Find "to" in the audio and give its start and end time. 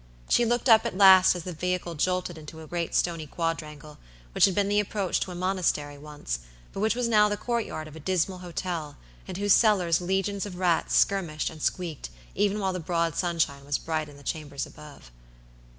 5.19-5.29